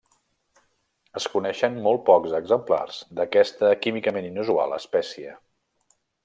[1.19, 5.37] Es coneixen molt pocs exemplars d'aquesta químicament inusual espècie.